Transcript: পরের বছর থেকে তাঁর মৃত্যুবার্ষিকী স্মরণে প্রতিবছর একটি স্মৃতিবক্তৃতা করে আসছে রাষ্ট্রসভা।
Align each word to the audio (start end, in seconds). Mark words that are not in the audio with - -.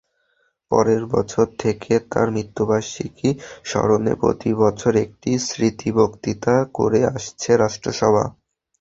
পরের 0.71 1.03
বছর 1.07 1.45
থেকে 1.59 1.93
তাঁর 2.11 2.27
মৃত্যুবার্ষিকী 2.31 3.29
স্মরণে 3.65 4.13
প্রতিবছর 4.15 4.93
একটি 5.05 5.31
স্মৃতিবক্তৃতা 5.47 6.55
করে 6.77 6.99
আসছে 7.11 7.51
রাষ্ট্রসভা। 7.57 8.25